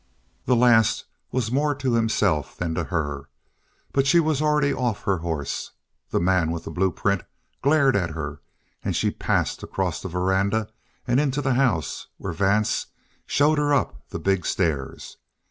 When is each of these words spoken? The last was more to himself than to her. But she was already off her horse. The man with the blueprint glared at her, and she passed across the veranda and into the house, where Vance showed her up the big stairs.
The 0.45 0.55
last 0.55 1.05
was 1.31 1.51
more 1.51 1.75
to 1.75 1.93
himself 1.93 2.57
than 2.57 2.73
to 2.73 2.85
her. 2.85 3.29
But 3.93 4.07
she 4.07 4.19
was 4.19 4.41
already 4.41 4.73
off 4.73 5.03
her 5.03 5.17
horse. 5.19 5.73
The 6.09 6.19
man 6.19 6.49
with 6.49 6.63
the 6.63 6.71
blueprint 6.71 7.21
glared 7.61 7.95
at 7.95 8.09
her, 8.09 8.41
and 8.83 8.95
she 8.95 9.11
passed 9.11 9.61
across 9.61 10.01
the 10.01 10.09
veranda 10.09 10.69
and 11.05 11.19
into 11.19 11.39
the 11.39 11.53
house, 11.53 12.07
where 12.17 12.33
Vance 12.33 12.87
showed 13.27 13.59
her 13.59 13.75
up 13.75 14.09
the 14.09 14.17
big 14.17 14.43
stairs. 14.47 15.17